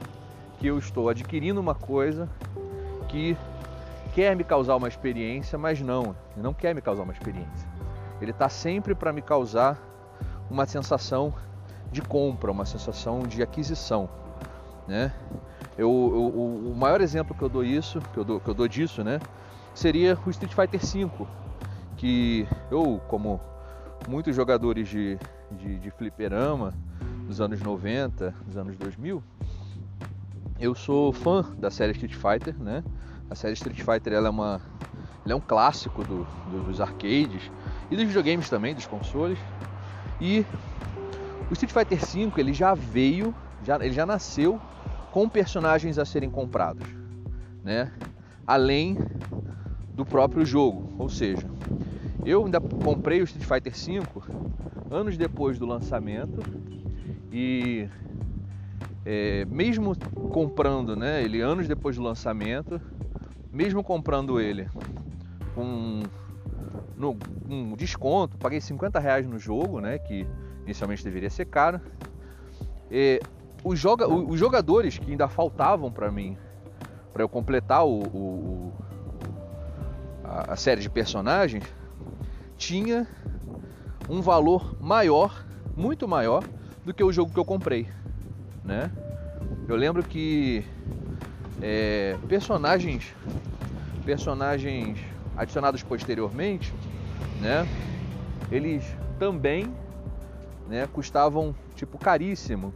que 0.59 0.67
eu 0.67 0.77
estou 0.77 1.09
adquirindo 1.09 1.59
uma 1.59 1.75
coisa 1.75 2.29
que 3.07 3.37
quer 4.13 4.35
me 4.35 4.43
causar 4.43 4.75
uma 4.75 4.87
experiência, 4.87 5.57
mas 5.57 5.81
não, 5.81 6.15
não 6.35 6.53
quer 6.53 6.75
me 6.75 6.81
causar 6.81 7.03
uma 7.03 7.13
experiência. 7.13 7.78
Ele 8.21 8.31
está 8.31 8.49
sempre 8.49 8.93
para 8.93 9.13
me 9.13 9.21
causar 9.21 9.77
uma 10.49 10.65
sensação 10.65 11.33
de 11.91 12.01
compra, 12.01 12.51
uma 12.51 12.65
sensação 12.65 13.27
de 13.27 13.41
aquisição, 13.41 14.09
né? 14.87 15.13
Eu, 15.77 15.87
eu, 15.87 16.71
o 16.71 16.75
maior 16.75 16.99
exemplo 16.99 17.33
que 17.33 17.41
eu 17.41 17.49
dou 17.49 17.63
isso, 17.63 18.01
que 18.13 18.19
eu 18.19 18.23
dou, 18.25 18.39
que 18.39 18.49
eu 18.49 18.53
dou 18.53 18.67
disso, 18.67 19.01
né, 19.01 19.21
seria 19.73 20.17
o 20.25 20.29
Street 20.29 20.53
Fighter 20.53 20.79
V, 20.81 21.09
que 21.95 22.45
eu, 22.69 23.01
como 23.07 23.39
muitos 24.05 24.35
jogadores 24.35 24.89
de, 24.89 25.17
de, 25.51 25.79
de 25.79 25.91
fliperama 25.91 26.73
dos 27.25 27.39
anos 27.39 27.61
90, 27.61 28.35
dos 28.45 28.57
anos 28.57 28.75
2000, 28.75 29.23
eu 30.59 30.75
sou 30.75 31.13
fã 31.13 31.45
da 31.57 31.71
série 31.71 31.93
Street 31.93 32.13
Fighter, 32.13 32.61
né? 32.61 32.83
A 33.29 33.35
série 33.35 33.53
Street 33.53 33.79
Fighter 33.81 34.11
ela 34.11 34.27
é 34.27 34.31
uma, 34.31 34.59
ela 35.23 35.33
é 35.33 35.35
um 35.35 35.39
clássico 35.39 36.03
do, 36.03 36.25
do, 36.51 36.65
dos 36.65 36.81
arcades 36.81 37.49
e 37.89 37.95
dos 37.95 38.05
videogames 38.05 38.49
também, 38.49 38.75
dos 38.75 38.85
consoles. 38.85 39.39
E 40.21 40.45
o 41.49 41.53
Street 41.53 41.71
Fighter 41.71 41.99
V 41.99 42.39
ele 42.39 42.53
já 42.53 42.73
veio, 42.73 43.33
já, 43.63 43.75
ele 43.77 43.93
já 43.93 44.05
nasceu 44.05 44.59
com 45.11 45.27
personagens 45.27 45.97
a 45.97 46.05
serem 46.05 46.29
comprados, 46.29 46.87
né? 47.63 47.91
Além 48.45 48.97
do 49.93 50.05
próprio 50.05 50.45
jogo. 50.45 50.93
Ou 50.97 51.09
seja, 51.09 51.47
eu 52.25 52.45
ainda 52.45 52.59
comprei 52.59 53.21
o 53.21 53.23
Street 53.23 53.45
Fighter 53.45 53.73
V 53.73 54.03
anos 54.91 55.17
depois 55.17 55.57
do 55.57 55.65
lançamento 55.65 56.43
e 57.31 57.87
é, 59.05 59.45
mesmo 59.45 59.95
comprando 60.31 60.95
né, 60.95 61.23
ele 61.23 61.41
anos 61.41 61.67
depois 61.67 61.95
do 61.95 62.01
lançamento, 62.01 62.81
mesmo 63.51 63.83
comprando 63.83 64.39
ele 64.39 64.67
com 65.55 66.01
no, 66.99 67.17
um 67.49 67.75
desconto, 67.75 68.37
paguei 68.37 68.59
50 68.59 68.99
reais 68.99 69.25
no 69.25 69.39
jogo, 69.39 69.79
né, 69.79 69.97
que 69.97 70.27
inicialmente 70.65 71.03
deveria 71.03 71.29
ser 71.29 71.45
caro. 71.45 71.79
E 72.91 73.21
os, 73.63 73.79
joga, 73.79 74.07
os 74.07 74.37
jogadores 74.37 74.99
que 74.99 75.09
ainda 75.09 75.29
faltavam 75.29 75.89
para 75.89 76.11
mim, 76.11 76.37
para 77.13 77.23
eu 77.23 77.29
completar 77.29 77.85
o, 77.85 78.01
o, 78.01 78.73
a, 80.25 80.53
a 80.53 80.55
série 80.57 80.81
de 80.81 80.89
personagens, 80.89 81.63
tinha 82.57 83.07
um 84.09 84.21
valor 84.21 84.75
maior, 84.81 85.45
muito 85.77 86.05
maior 86.07 86.43
do 86.83 86.93
que 86.93 87.03
o 87.03 87.11
jogo 87.13 87.31
que 87.31 87.39
eu 87.39 87.45
comprei, 87.45 87.87
né? 88.63 88.91
Eu 89.67 89.75
lembro 89.75 90.03
que 90.03 90.65
é, 91.61 92.17
personagens, 92.27 93.15
personagens 94.03 94.99
adicionados 95.37 95.81
posteriormente, 95.83 96.73
né? 97.39 97.67
Eles 98.51 98.83
também, 99.17 99.73
né? 100.67 100.87
Custavam 100.87 101.55
tipo 101.75 101.97
caríssimo. 101.97 102.73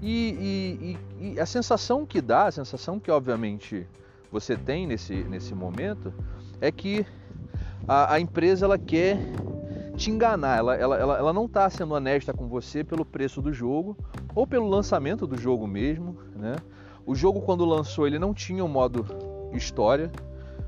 E, 0.00 0.96
e, 1.20 1.34
e, 1.34 1.40
a 1.40 1.46
sensação 1.46 2.04
que 2.04 2.20
dá, 2.20 2.46
a 2.46 2.52
sensação 2.52 2.98
que 2.98 3.10
obviamente 3.10 3.86
você 4.32 4.56
tem 4.56 4.86
nesse, 4.86 5.14
nesse 5.14 5.54
momento, 5.54 6.12
é 6.60 6.72
que 6.72 7.06
a, 7.86 8.14
a 8.14 8.20
empresa 8.20 8.66
ela 8.66 8.78
quer 8.78 9.18
te 9.96 10.10
enganar, 10.10 10.58
ela, 10.58 10.74
ela, 10.74 10.96
ela, 10.96 11.18
ela 11.18 11.32
não 11.32 11.44
está 11.44 11.68
sendo 11.68 11.94
honesta 11.94 12.32
com 12.32 12.48
você 12.48 12.82
pelo 12.82 13.04
preço 13.04 13.40
do 13.40 13.52
jogo 13.52 13.96
ou 14.34 14.46
pelo 14.46 14.68
lançamento 14.68 15.26
do 15.26 15.38
jogo 15.38 15.66
mesmo. 15.66 16.18
Né? 16.34 16.56
O 17.06 17.14
jogo 17.14 17.40
quando 17.42 17.64
lançou 17.64 18.06
ele 18.06 18.18
não 18.18 18.32
tinha 18.32 18.64
um 18.64 18.68
modo 18.68 19.04
história, 19.52 20.10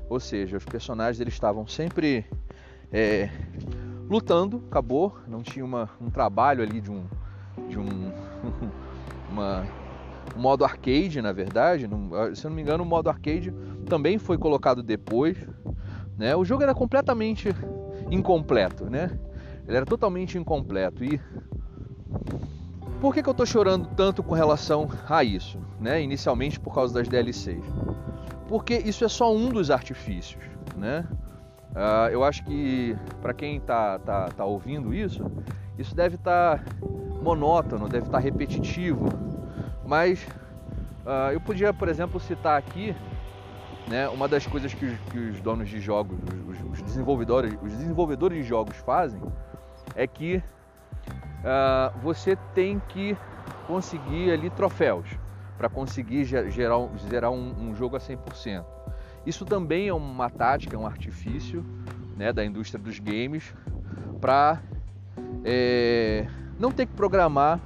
ou 0.07 0.19
seja, 0.19 0.57
os 0.57 0.65
personagens 0.65 1.19
eles 1.19 1.33
estavam 1.33 1.67
sempre 1.67 2.25
é, 2.91 3.29
lutando, 4.09 4.63
acabou, 4.69 5.17
não 5.27 5.41
tinha 5.41 5.65
uma, 5.65 5.89
um 5.99 6.09
trabalho 6.09 6.63
ali 6.63 6.79
de 6.79 6.91
um, 6.91 7.05
de 7.67 7.79
um 7.79 8.11
uma, 9.29 9.65
um 10.35 10.39
modo 10.39 10.63
arcade, 10.63 11.21
na 11.21 11.31
verdade. 11.31 11.87
se 12.35 12.45
eu 12.45 12.49
não 12.49 12.55
me 12.55 12.61
engano, 12.61 12.83
o 12.83 12.85
modo 12.85 13.09
arcade 13.09 13.53
também 13.87 14.17
foi 14.17 14.37
colocado 14.37 14.81
depois. 14.83 15.37
Né? 16.17 16.35
O 16.35 16.45
jogo 16.45 16.63
era 16.63 16.73
completamente 16.73 17.49
incompleto, 18.09 18.85
né? 18.85 19.19
Ele 19.67 19.77
era 19.77 19.85
totalmente 19.85 20.37
incompleto. 20.37 21.03
E 21.03 21.19
por 23.01 23.13
que, 23.13 23.21
que 23.21 23.29
eu 23.29 23.31
estou 23.31 23.45
chorando 23.45 23.89
tanto 23.95 24.23
com 24.23 24.33
relação 24.33 24.87
a 25.09 25.23
isso? 25.23 25.59
Né? 25.79 26.01
Inicialmente 26.01 26.59
por 26.59 26.73
causa 26.73 26.93
das 26.93 27.07
DLCs. 27.07 27.63
Porque 28.47 28.75
isso 28.75 29.03
é 29.03 29.09
só 29.09 29.33
um 29.33 29.49
dos 29.49 29.71
artifícios, 29.71 30.43
né? 30.77 31.05
Uh, 31.75 32.09
eu 32.09 32.23
acho 32.23 32.43
que 32.45 32.95
para 33.21 33.33
quem 33.33 33.57
está 33.57 33.99
tá, 33.99 34.29
tá 34.29 34.45
ouvindo 34.45 34.93
isso, 34.93 35.29
isso 35.77 35.93
deve 35.93 36.15
estar 36.15 36.59
tá 36.59 36.63
monótono, 37.21 37.89
deve 37.89 38.05
estar 38.05 38.17
tá 38.17 38.23
repetitivo, 38.23 39.09
mas 39.85 40.25
uh, 41.05 41.33
eu 41.33 41.41
podia, 41.41 41.73
por 41.73 41.89
exemplo, 41.89 42.19
citar 42.19 42.57
aqui 42.57 42.95
né, 43.87 44.07
uma 44.09 44.27
das 44.27 44.47
coisas 44.47 44.73
que, 44.73 44.97
que 45.11 45.17
os 45.17 45.41
donos 45.41 45.69
de 45.69 45.79
jogos, 45.79 46.17
os, 46.47 46.71
os, 46.71 46.81
desenvolvedores, 46.81 47.53
os 47.61 47.71
desenvolvedores 47.71 48.37
de 48.37 48.43
jogos 48.43 48.77
fazem 48.77 49.21
é 49.95 50.07
que 50.07 50.37
uh, 50.37 51.99
você 52.01 52.35
tem 52.53 52.81
que 52.89 53.15
conseguir 53.67 54.31
ali 54.31 54.49
troféus 54.49 55.07
para 55.57 55.69
conseguir 55.69 56.25
gerar, 56.25 56.49
gerar 56.49 57.29
um, 57.31 57.69
um, 57.69 57.75
jogo 57.75 57.95
a 57.95 57.99
100%. 57.99 58.63
Isso 59.25 59.45
também 59.45 59.87
é 59.87 59.93
uma 59.93 60.29
tática, 60.29 60.75
é 60.75 60.79
um 60.79 60.85
artifício 60.85 61.65
né, 62.15 62.31
da 62.31 62.45
indústria 62.45 62.81
dos 62.81 62.99
games 62.99 63.53
para 64.21 64.61
é, 65.43 66.25
não 66.59 66.71
ter 66.71 66.85
que 66.85 66.93
programar 66.93 67.59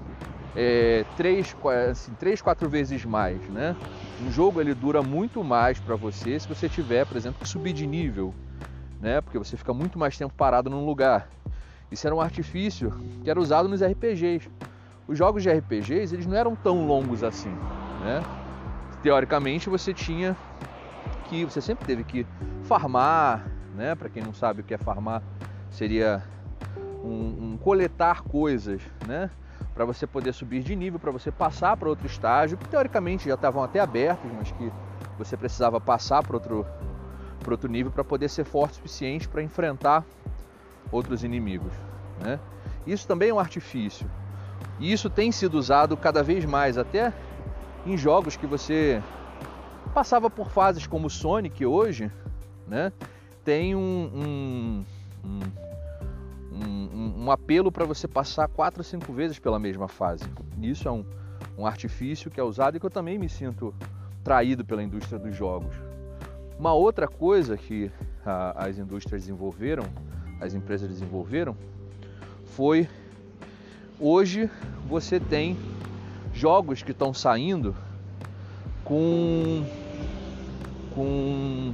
é, 0.56 1.06
três, 1.16 1.56
assim, 1.89 2.13
três, 2.13 2.42
quatro 2.42 2.70
vezes 2.70 3.06
mais, 3.06 3.48
né? 3.50 3.75
Um 4.22 4.30
jogo 4.32 4.60
ele 4.60 4.74
dura 4.74 5.01
muito 5.01 5.44
mais 5.44 5.80
para 5.80 5.96
você 5.96 6.39
se 6.39 6.48
você 6.48 6.68
tiver, 6.68 7.06
por 7.06 7.16
exemplo, 7.16 7.42
que 7.42 7.48
subir 7.48 7.74
de 7.74 7.88
nível, 7.88 8.34
né? 9.00 9.22
Porque 9.22 9.38
você 9.38 9.56
fica 9.56 9.74
muito 9.74 9.98
mais 9.98 10.18
tempo 10.18 10.34
parado 10.36 10.70
num 10.70 10.86
lugar. 10.86 11.30
Isso 11.92 12.06
era 12.06 12.16
um 12.16 12.22
artifício 12.22 12.92
que 13.24 13.30
era 13.30 13.39
usado 13.39 13.70
nos 13.70 13.82
RPGs. 13.82 14.50
Os 15.08 15.18
jogos 15.18 15.42
de 15.42 15.50
RPGs 15.50 16.13
eles 16.13 16.25
não 16.25 16.36
eram 16.36 16.56
tão 16.56 16.86
longos 16.86 17.24
assim, 17.24 17.50
né? 17.50 18.22
Teoricamente 19.01 19.70
você 19.70 19.94
tinha 19.94 20.36
que 21.30 21.46
você 21.46 21.62
sempre 21.62 21.86
teve 21.86 22.04
que 22.04 22.26
farmar, 22.64 23.46
né? 23.76 23.96
Para 23.96 24.10
quem 24.10 24.24
não 24.24 24.34
sabe 24.34 24.62
o 24.62 24.64
que 24.64 24.74
é 24.74 24.78
farmar, 24.78 25.22
seria 25.70 26.24
um, 27.04 27.54
um 27.54 27.58
coletar 27.58 28.24
coisas, 28.24 28.82
né? 29.08 29.30
para 29.80 29.86
você 29.86 30.06
poder 30.06 30.34
subir 30.34 30.62
de 30.62 30.76
nível, 30.76 31.00
para 31.00 31.10
você 31.10 31.32
passar 31.32 31.78
para 31.78 31.88
outro 31.88 32.06
estágio, 32.06 32.58
que 32.58 32.68
teoricamente 32.68 33.30
já 33.30 33.36
estavam 33.36 33.64
até 33.64 33.80
abertos, 33.80 34.30
mas 34.38 34.52
que 34.52 34.70
você 35.18 35.38
precisava 35.38 35.80
passar 35.80 36.22
para 36.22 36.36
outro, 36.36 36.66
outro 37.48 37.70
nível 37.70 37.90
para 37.90 38.04
poder 38.04 38.28
ser 38.28 38.44
forte 38.44 38.74
o 38.74 38.76
suficiente 38.76 39.30
para 39.30 39.42
enfrentar 39.42 40.06
outros 40.92 41.24
inimigos. 41.24 41.72
Né? 42.22 42.42
Isso 42.86 43.08
também 43.08 43.30
é 43.30 43.34
um 43.34 43.40
artifício. 43.40 44.06
E 44.80 44.92
isso 44.92 45.10
tem 45.10 45.32
sido 45.32 45.56
usado 45.56 45.96
cada 45.96 46.22
vez 46.22 46.44
mais, 46.44 46.78
até 46.78 47.14
em 47.86 47.98
jogos 47.98 48.36
que 48.36 48.46
você 48.46 49.02
passava 49.89 50.29
por 50.29 50.50
fases 50.50 50.88
como 50.88 51.10
Sonic 51.10 51.65
hoje, 51.65 52.12
né? 52.67 52.91
tem 53.43 53.75
um, 53.75 54.12
um, 54.13 54.86
um 55.25 55.39
um, 56.51 57.31
apelo 57.31 57.72
para 57.72 57.86
você 57.86 58.08
passar 58.08 58.48
quatro 58.48 58.81
ou 58.81 58.84
cinco 58.84 59.13
vezes 59.13 59.39
pela 59.39 59.60
mesma 59.60 59.88
fase. 59.88 60.24
Isso 60.62 60.88
é 60.88 60.91
um, 60.91 61.05
um 61.58 61.65
artifício 61.65 62.29
que 62.29 62.39
é 62.39 62.43
usado 62.43 62.77
e 62.77 62.79
que 62.79 62.86
eu 62.86 62.89
também 62.89 63.17
me 63.17 63.29
sinto 63.29 63.74
traído 64.24 64.65
pela 64.65 64.84
indústria 64.84 65.19
dos 65.19 65.36
jogos. 65.36 65.75
Uma 66.58 66.74
outra 66.74 67.08
coisa 67.08 67.55
que 67.58 67.91
a, 68.25 68.65
as 68.65 68.77
indústrias 68.77 69.22
desenvolveram, 69.22 69.84
as 70.41 70.53
empresas 70.53 70.89
desenvolveram, 70.89 71.55
foi 72.46 72.89
hoje 74.00 74.50
você 74.88 75.19
tem 75.19 75.58
jogos 76.34 76.81
que 76.81 76.91
estão 76.91 77.13
saindo 77.13 77.75
com 78.84 79.65
com 80.96 81.74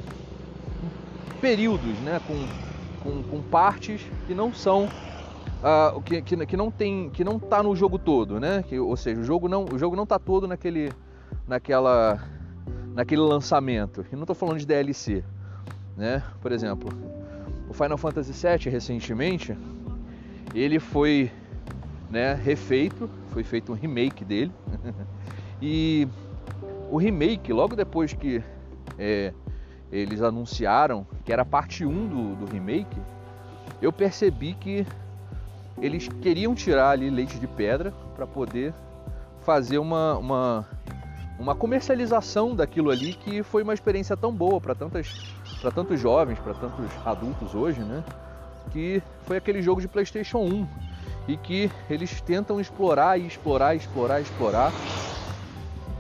períodos, 1.42 2.00
né? 2.00 2.20
com 2.28 2.66
com, 3.06 3.22
com 3.22 3.42
partes 3.44 4.02
que 4.26 4.34
não 4.34 4.52
são 4.52 4.86
uh, 4.86 6.02
que, 6.02 6.22
que, 6.24 6.46
que, 6.46 6.58
não 6.58 6.72
tem 6.72 7.12
que 7.12 7.24
não 7.24 7.38
tá 7.38 7.62
no 7.62 7.76
jogo 7.76 8.00
todo, 8.00 8.40
né? 8.40 8.64
Que, 8.68 8.80
ou 8.80 8.98
seja, 8.98 9.22
o 9.22 9.24
jogo 9.24 9.48
não 9.48 9.66
o 9.72 9.78
jogo 9.78 9.96
não 9.96 10.08
tá 10.08 10.18
todo 10.18 10.48
naquele 10.48 10.92
naquela 11.48 12.20
naquele 12.94 13.22
lançamento. 13.22 14.04
E 14.12 14.16
não 14.16 14.24
estou 14.24 14.36
falando 14.36 14.58
de 14.58 14.66
DLC, 14.66 15.24
né? 15.96 16.24
Por 16.42 16.52
exemplo, 16.52 16.90
o 17.70 17.74
Final 17.74 17.98
Fantasy 17.98 18.34
VII 18.34 18.72
recentemente 18.72 19.56
ele 20.54 20.80
foi 20.80 21.32
né, 22.10 22.34
refeito, 22.34 23.10
foi 23.30 23.44
feito 23.44 23.72
um 23.72 23.76
remake 23.76 24.24
dele 24.24 24.52
e 25.62 26.08
o 26.90 26.98
remake 26.98 27.52
logo 27.52 27.76
depois 27.76 28.14
que 28.14 28.42
é, 28.98 29.34
eles 29.92 30.22
anunciaram 30.22 31.06
que 31.24 31.32
era 31.32 31.46
parte 31.46 31.86
1 31.86 32.08
do, 32.08 32.36
do 32.36 32.52
remake, 32.52 32.98
eu 33.82 33.92
percebi 33.92 34.54
que 34.54 34.86
eles 35.82 36.08
queriam 36.22 36.56
tirar 36.56 36.92
ali 36.92 37.10
leite 37.10 37.38
de 37.40 37.48
pedra 37.48 37.92
para 38.16 38.26
poder 38.26 38.74
fazer 39.42 39.78
uma, 39.78 40.18
uma, 40.18 40.68
uma 41.38 41.56
comercialização 41.56 42.56
daquilo 42.56 42.90
ali 42.90 43.14
que 43.14 43.44
foi 43.44 43.64
uma 43.64 43.74
experiência 43.74 44.16
tão 44.16 44.32
boa 44.32 44.60
para 44.60 44.74
tantas 44.74 45.14
para 45.62 45.72
tantos 45.72 46.00
jovens, 46.00 46.38
para 46.40 46.54
tantos 46.54 46.86
adultos 47.04 47.56
hoje, 47.56 47.82
né? 47.82 48.04
Que 48.72 49.02
foi 49.24 49.38
aquele 49.38 49.62
jogo 49.62 49.82
de 49.82 49.88
PlayStation 49.88 50.40
1 50.40 50.68
e 51.28 51.38
que 51.38 51.72
eles 51.90 52.22
tentam 52.22 52.60
explorar 52.60 53.20
e 53.20 53.26
explorar, 53.26 53.76
explorar, 53.76 54.22
explorar 54.22 54.72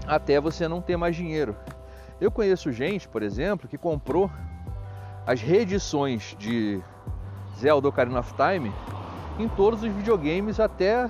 até 0.05 0.39
você 0.39 0.67
não 0.67 0.81
ter 0.81 0.97
mais 0.97 1.15
dinheiro. 1.15 1.55
Eu 2.19 2.31
conheço 2.31 2.71
gente, 2.71 3.07
por 3.07 3.21
exemplo, 3.21 3.67
que 3.67 3.77
comprou 3.77 4.29
as 5.27 5.41
reedições 5.41 6.35
de 6.39 6.81
Zelda 7.59 7.87
Ocarina 7.87 8.19
of 8.19 8.33
Time 8.33 8.71
em 9.37 9.47
todos 9.49 9.83
os 9.83 9.91
videogames 9.91 10.59
até 10.59 11.09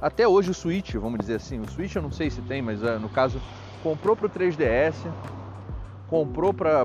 até 0.00 0.26
hoje 0.26 0.50
o 0.50 0.54
Switch, 0.54 0.94
vamos 0.94 1.20
dizer 1.20 1.36
assim. 1.36 1.60
O 1.60 1.70
Switch 1.70 1.94
eu 1.94 2.02
não 2.02 2.10
sei 2.10 2.28
se 2.28 2.42
tem, 2.42 2.60
mas 2.60 2.82
é, 2.82 2.98
no 2.98 3.08
caso 3.08 3.40
comprou 3.82 4.16
para 4.16 4.26
o 4.26 4.30
3DS, 4.30 4.94
comprou 6.08 6.52
para 6.52 6.84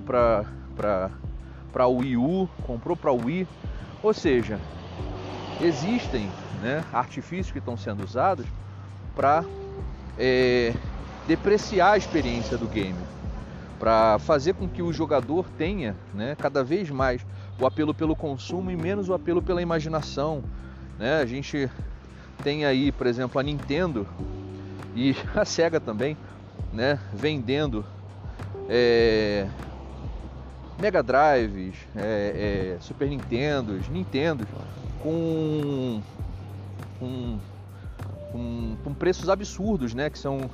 para 1.74 1.88
Wii 1.88 2.18
U, 2.18 2.48
comprou 2.66 2.96
para 2.96 3.12
Wii. 3.12 3.48
Ou 4.04 4.14
seja, 4.14 4.60
existem 5.60 6.30
né, 6.62 6.84
artifícios 6.94 7.52
que 7.52 7.58
estão 7.58 7.76
sendo 7.76 8.04
usados 8.04 8.46
para 9.16 9.44
é, 10.18 10.74
depreciar 11.28 11.94
a 11.94 11.98
experiência 11.98 12.58
do 12.58 12.68
game, 12.68 12.98
para 13.80 14.18
fazer 14.20 14.54
com 14.54 14.68
que 14.68 14.82
o 14.82 14.92
jogador 14.92 15.50
tenha 15.58 15.96
né, 16.14 16.36
cada 16.36 16.64
vez 16.64 16.90
mais 16.90 17.26
o 17.60 17.66
apelo 17.66 17.94
pelo 17.94 18.16
consumo 18.16 18.72
e 18.72 18.76
menos 18.76 19.10
o 19.10 19.14
apelo 19.14 19.42
pela 19.42 19.62
imaginação. 19.62 20.44
Né? 20.98 21.20
A 21.20 21.26
gente 21.26 21.70
tem 22.44 22.66
aí, 22.66 22.92
por 22.92 23.08
exemplo, 23.08 23.40
a 23.40 23.44
Nintendo 23.44 24.08
e 24.96 25.16
a 25.36 25.46
Sega 25.46 25.80
também, 25.80 26.18
né, 26.74 27.00
vendendo 27.14 27.86
é, 28.68 29.48
Mega 30.80 31.02
Drives, 31.02 31.76
é, 31.96 32.76
é, 32.76 32.82
Super 32.82 33.08
Nintendos, 33.08 33.88
Nintendo 33.90 34.48
com, 35.02 36.02
com, 37.00 37.40
com, 38.32 38.78
com, 38.84 38.94
preços 38.94 39.30
absurdos, 39.30 39.94
né, 39.94 40.10
que 40.10 40.20
são 40.20 40.50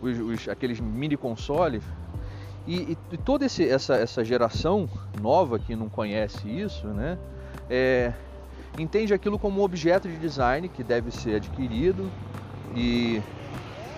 os, 0.00 0.18
os 0.18 0.48
aqueles 0.48 0.80
mini 0.80 1.16
consoles. 1.16 1.82
E, 2.66 2.96
e, 3.12 3.16
toda 3.18 3.46
esse, 3.46 3.68
essa, 3.68 3.96
essa 3.96 4.24
geração 4.24 4.88
nova 5.20 5.58
que 5.58 5.74
não 5.74 5.88
conhece 5.88 6.48
isso, 6.48 6.86
né, 6.88 7.18
é, 7.68 8.12
entende 8.78 9.12
aquilo 9.12 9.38
como 9.38 9.60
um 9.60 9.64
objeto 9.64 10.08
de 10.08 10.16
design 10.16 10.68
que 10.68 10.84
deve 10.84 11.10
ser 11.10 11.36
adquirido. 11.36 12.10
E 12.74 13.20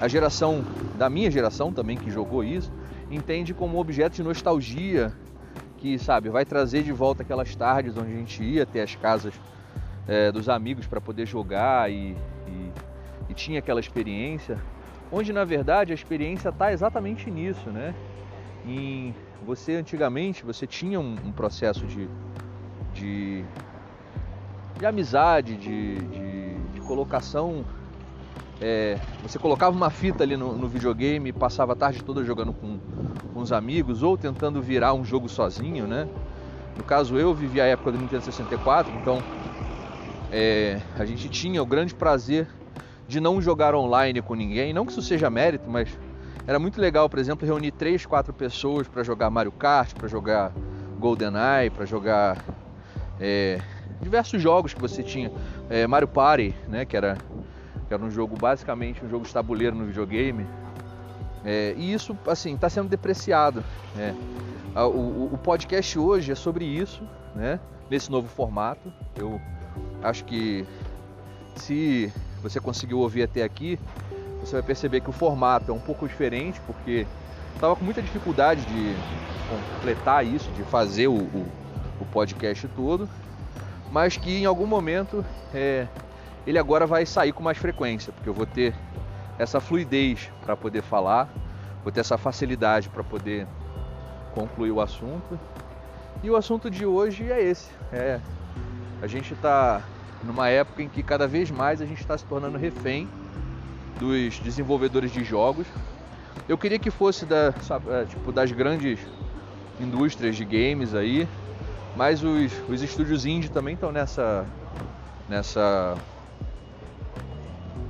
a 0.00 0.08
geração 0.08 0.64
da 0.96 1.08
minha 1.08 1.30
geração 1.30 1.72
também 1.72 1.96
que 1.96 2.10
jogou 2.10 2.42
isso 2.42 2.72
entende 3.10 3.54
como 3.54 3.76
um 3.76 3.80
objeto 3.80 4.14
de 4.14 4.22
nostalgia 4.22 5.12
que 5.78 5.98
sabe 5.98 6.28
vai 6.28 6.44
trazer 6.44 6.82
de 6.82 6.92
volta 6.92 7.22
aquelas 7.22 7.54
tardes 7.54 7.96
onde 7.96 8.12
a 8.12 8.16
gente 8.16 8.42
ia 8.42 8.62
até 8.64 8.82
as 8.82 8.94
casas 8.96 9.34
é, 10.08 10.32
dos 10.32 10.48
amigos 10.48 10.86
para 10.86 11.00
poder 11.00 11.26
jogar 11.26 11.90
e, 11.90 12.16
e, 12.48 12.72
e, 13.28 13.34
tinha 13.34 13.58
aquela 13.58 13.80
experiência 13.80 14.58
onde 15.12 15.32
na 15.32 15.44
verdade 15.44 15.92
a 15.92 15.94
experiência 15.94 16.48
está 16.48 16.72
exatamente 16.72 17.30
nisso 17.30 17.70
né 17.70 17.94
em 18.66 19.14
você 19.44 19.74
antigamente 19.74 20.44
você 20.44 20.66
tinha 20.66 20.98
um, 20.98 21.16
um 21.24 21.32
processo 21.32 21.86
de, 21.86 22.08
de 22.92 23.44
de 24.78 24.86
amizade, 24.86 25.56
de, 25.56 25.94
de, 25.96 26.54
de 26.74 26.80
colocação. 26.80 27.64
É, 28.60 28.98
você 29.22 29.38
colocava 29.38 29.76
uma 29.76 29.90
fita 29.90 30.22
ali 30.22 30.36
no, 30.36 30.56
no, 30.56 30.68
videogame, 30.68 31.32
passava 31.32 31.72
a 31.72 31.76
tarde 31.76 32.02
toda 32.02 32.24
jogando 32.24 32.52
com, 32.52 32.78
com 33.32 33.40
os 33.40 33.52
amigos 33.52 34.02
ou 34.02 34.16
tentando 34.16 34.60
virar 34.62 34.94
um 34.94 35.04
jogo 35.04 35.28
sozinho, 35.28 35.86
né? 35.86 36.08
No 36.76 36.84
caso 36.84 37.16
eu 37.16 37.34
vivi 37.34 37.60
a 37.60 37.66
época 37.66 37.92
do 37.92 37.98
Nintendo 37.98 38.24
64, 38.24 38.92
então 39.00 39.18
é, 40.30 40.80
a 40.98 41.04
gente 41.04 41.28
tinha 41.28 41.62
o 41.62 41.66
grande 41.66 41.94
prazer 41.94 42.48
de 43.06 43.20
não 43.20 43.40
jogar 43.40 43.74
online 43.74 44.20
com 44.22 44.34
ninguém. 44.34 44.72
Não 44.72 44.84
que 44.86 44.92
isso 44.92 45.02
seja 45.02 45.30
mérito, 45.30 45.68
mas 45.68 45.88
era 46.46 46.58
muito 46.58 46.80
legal, 46.80 47.08
por 47.08 47.18
exemplo, 47.18 47.46
reunir 47.46 47.70
três, 47.72 48.04
quatro 48.04 48.32
pessoas 48.32 48.86
para 48.86 49.02
jogar 49.02 49.30
Mario 49.30 49.52
Kart, 49.52 49.94
para 49.94 50.08
jogar 50.08 50.52
GoldenEye, 50.98 51.70
para 51.70 51.86
jogar 51.86 52.44
é, 53.18 53.60
diversos 54.00 54.40
jogos 54.40 54.74
que 54.74 54.80
você 54.80 55.02
tinha. 55.02 55.32
É, 55.70 55.86
Mario 55.86 56.08
Party, 56.08 56.54
né, 56.68 56.84
que 56.84 56.96
era, 56.96 57.16
que 57.88 57.94
era 57.94 58.02
um 58.02 58.10
jogo 58.10 58.36
basicamente 58.36 59.04
um 59.04 59.08
jogo 59.08 59.24
de 59.24 59.32
tabuleiro 59.32 59.74
no 59.74 59.86
videogame. 59.86 60.46
É, 61.44 61.74
e 61.76 61.92
isso, 61.92 62.16
assim, 62.26 62.54
está 62.54 62.68
sendo 62.68 62.88
depreciado. 62.88 63.62
Né? 63.94 64.14
O, 64.74 65.30
o, 65.32 65.38
podcast 65.42 65.98
hoje 65.98 66.32
é 66.32 66.34
sobre 66.34 66.64
isso, 66.64 67.02
né? 67.34 67.60
Nesse 67.90 68.10
novo 68.10 68.28
formato. 68.28 68.92
Eu 69.14 69.40
acho 70.02 70.24
que 70.24 70.66
se 71.56 72.10
você 72.42 72.58
conseguiu 72.60 72.98
ouvir 72.98 73.22
até 73.24 73.42
aqui, 73.42 73.78
você 74.44 74.56
vai 74.56 74.62
perceber 74.62 75.00
que 75.00 75.10
o 75.10 75.12
formato 75.12 75.70
é 75.70 75.74
um 75.74 75.80
pouco 75.80 76.06
diferente, 76.06 76.60
porque 76.66 77.06
estava 77.54 77.74
com 77.76 77.84
muita 77.84 78.02
dificuldade 78.02 78.64
de 78.66 78.94
completar 79.48 80.26
isso, 80.26 80.50
de 80.52 80.62
fazer 80.64 81.08
o, 81.08 81.14
o, 81.14 81.46
o 82.00 82.04
podcast 82.06 82.66
todo 82.68 83.08
mas 83.94 84.16
que 84.16 84.38
em 84.38 84.44
algum 84.44 84.66
momento 84.66 85.24
é, 85.54 85.86
ele 86.44 86.58
agora 86.58 86.84
vai 86.84 87.06
sair 87.06 87.32
com 87.32 87.44
mais 87.44 87.56
frequência, 87.56 88.12
porque 88.12 88.28
eu 88.28 88.34
vou 88.34 88.44
ter 88.44 88.74
essa 89.38 89.60
fluidez 89.60 90.28
para 90.44 90.56
poder 90.56 90.82
falar, 90.82 91.32
vou 91.84 91.92
ter 91.92 92.00
essa 92.00 92.18
facilidade 92.18 92.88
para 92.88 93.04
poder 93.04 93.46
concluir 94.34 94.72
o 94.72 94.80
assunto. 94.80 95.38
E 96.24 96.28
o 96.28 96.34
assunto 96.34 96.68
de 96.68 96.84
hoje 96.84 97.30
é 97.30 97.40
esse: 97.40 97.70
é, 97.92 98.20
a 99.00 99.06
gente 99.06 99.32
está 99.32 99.84
numa 100.24 100.48
época 100.48 100.82
em 100.82 100.88
que 100.88 101.00
cada 101.00 101.28
vez 101.28 101.48
mais 101.52 101.80
a 101.80 101.86
gente 101.86 102.00
está 102.00 102.18
se 102.18 102.24
tornando 102.24 102.58
refém 102.58 103.08
dos 103.98 104.38
desenvolvedores 104.40 105.10
de 105.12 105.24
jogos. 105.24 105.66
Eu 106.48 106.58
queria 106.58 106.78
que 106.78 106.90
fosse 106.90 107.24
da, 107.24 107.52
sabe, 107.62 107.90
é, 107.90 108.04
tipo, 108.04 108.32
das 108.32 108.50
grandes 108.52 108.98
indústrias 109.80 110.36
de 110.36 110.44
games 110.44 110.94
aí, 110.94 111.28
mas 111.96 112.22
os, 112.22 112.52
os 112.68 112.82
estúdios 112.82 113.24
indie 113.24 113.48
também 113.48 113.74
estão 113.74 113.90
nessa 113.90 114.44
nessa 115.28 115.96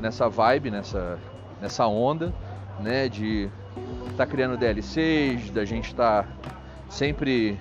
nessa 0.01 0.29
vibe, 0.29 0.71
nessa 0.71 1.19
nessa 1.61 1.87
onda, 1.87 2.33
né, 2.81 3.09
de 3.09 3.51
estar 4.11 4.19
tá 4.19 4.27
criando 4.27 4.57
DLCs, 4.57 5.51
da 5.51 5.65
gente 5.65 5.89
estar 5.89 6.25
tá 6.25 6.29
sempre 6.89 7.59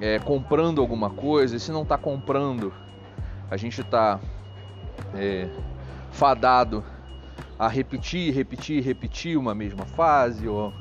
é, 0.00 0.18
comprando 0.18 0.80
alguma 0.80 1.10
coisa. 1.10 1.56
E 1.56 1.60
se 1.60 1.70
não 1.70 1.82
está 1.82 1.98
comprando, 1.98 2.72
a 3.50 3.56
gente 3.56 3.80
está 3.80 4.18
é, 5.14 5.48
fadado 6.10 6.82
a 7.58 7.68
repetir, 7.68 8.32
repetir, 8.34 8.82
repetir 8.82 9.38
uma 9.38 9.54
mesma 9.54 9.84
fase, 9.84 10.46
ou 10.46 10.72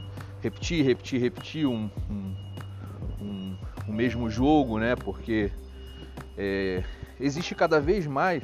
repetir, 0.42 0.86
repetir, 0.86 1.22
repetir 1.22 1.66
um, 1.66 1.90
um 2.10 2.36
o 3.88 3.94
mesmo 3.94 4.30
jogo, 4.30 4.80
né? 4.80 4.96
Porque 4.96 5.52
é, 6.38 6.84
existe 7.20 7.54
cada 7.54 7.80
vez 7.80 8.06
mais 8.08 8.44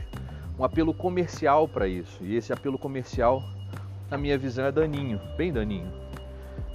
um 0.58 0.64
apelo 0.64 0.94
comercial 0.94 1.68
para 1.68 1.88
isso. 1.88 2.24
E 2.24 2.36
esse 2.36 2.54
apelo 2.54 2.78
comercial, 2.78 3.44
na 4.10 4.18
minha 4.18 4.38
visão, 4.38 4.66
é 4.66 4.72
daninho, 4.72 5.20
bem 5.36 5.52
daninho. 5.52 5.92